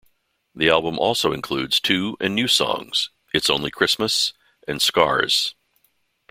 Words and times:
The 0.55 0.67
album 0.67 0.97
also 0.97 1.31
includes 1.31 1.79
two 1.79 2.17
and 2.19 2.33
new 2.33 2.47
songs, 2.47 3.11
"Its 3.35 3.51
Only 3.51 3.69
Christmas" 3.69 4.33
and 4.67 4.81
"Scars". 4.81 5.53